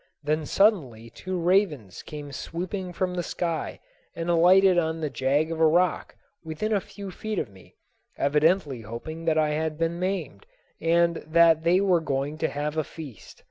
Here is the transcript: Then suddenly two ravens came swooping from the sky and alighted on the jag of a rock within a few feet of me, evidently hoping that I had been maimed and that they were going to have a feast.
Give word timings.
Then 0.23 0.47
suddenly 0.47 1.11
two 1.11 1.39
ravens 1.39 2.01
came 2.01 2.31
swooping 2.31 2.91
from 2.91 3.13
the 3.13 3.21
sky 3.21 3.79
and 4.15 4.31
alighted 4.31 4.79
on 4.79 4.99
the 4.99 5.11
jag 5.11 5.51
of 5.51 5.59
a 5.59 5.67
rock 5.67 6.15
within 6.43 6.73
a 6.73 6.81
few 6.81 7.11
feet 7.11 7.37
of 7.37 7.51
me, 7.51 7.75
evidently 8.17 8.81
hoping 8.81 9.25
that 9.25 9.37
I 9.37 9.49
had 9.49 9.77
been 9.77 9.99
maimed 9.99 10.47
and 10.81 11.17
that 11.17 11.61
they 11.63 11.79
were 11.81 12.01
going 12.01 12.39
to 12.39 12.47
have 12.49 12.77
a 12.77 12.83
feast. 12.83 13.39